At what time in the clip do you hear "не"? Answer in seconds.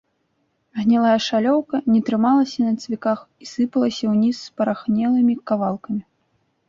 1.93-2.01